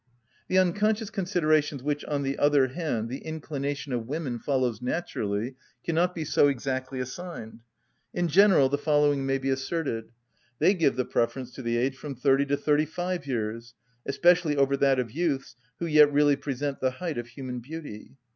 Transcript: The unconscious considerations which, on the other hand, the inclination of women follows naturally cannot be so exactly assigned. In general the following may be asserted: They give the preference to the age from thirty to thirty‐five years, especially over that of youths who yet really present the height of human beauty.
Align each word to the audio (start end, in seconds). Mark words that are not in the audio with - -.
The 0.47 0.57
unconscious 0.57 1.11
considerations 1.11 1.83
which, 1.83 2.03
on 2.05 2.23
the 2.23 2.39
other 2.39 2.69
hand, 2.69 3.07
the 3.07 3.19
inclination 3.19 3.93
of 3.93 4.07
women 4.07 4.39
follows 4.39 4.81
naturally 4.81 5.57
cannot 5.83 6.15
be 6.15 6.25
so 6.25 6.47
exactly 6.47 6.99
assigned. 6.99 7.59
In 8.11 8.27
general 8.27 8.67
the 8.67 8.79
following 8.79 9.27
may 9.27 9.37
be 9.37 9.51
asserted: 9.51 10.05
They 10.57 10.73
give 10.73 10.95
the 10.95 11.05
preference 11.05 11.51
to 11.51 11.61
the 11.61 11.77
age 11.77 11.95
from 11.97 12.15
thirty 12.15 12.47
to 12.47 12.57
thirty‐five 12.57 13.27
years, 13.27 13.75
especially 14.03 14.57
over 14.57 14.75
that 14.75 14.97
of 14.97 15.11
youths 15.11 15.55
who 15.77 15.85
yet 15.85 16.11
really 16.11 16.35
present 16.35 16.79
the 16.79 16.93
height 16.97 17.19
of 17.19 17.27
human 17.27 17.59
beauty. 17.59 18.17